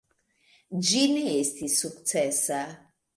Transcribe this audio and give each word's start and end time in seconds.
Ĝi 0.87 1.03
ne 1.11 1.25
estis 1.33 1.75
sukcesa. 1.83 2.59